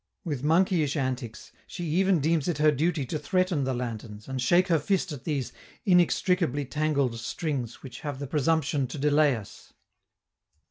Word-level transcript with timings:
With 0.23 0.41
monkeyish 0.43 0.95
antics, 0.97 1.51
she 1.67 1.85
even 1.85 2.21
deems 2.21 2.47
it 2.47 2.57
her 2.57 2.71
duty 2.71 3.05
to 3.05 3.19
threaten 3.19 3.65
the 3.65 3.73
lanterns 3.75 4.27
and 4.27 4.41
shake 4.41 4.67
her 4.69 4.79
fist 4.79 5.11
at 5.11 5.25
these 5.25 5.53
inextricably 5.85 6.65
tangled 6.65 7.19
strings 7.19 7.83
which 7.83 7.99
have 7.99 8.17
the 8.17 8.25
presumption 8.25 8.87
to 8.87 8.97
delay 8.97 9.35
us. 9.35 9.73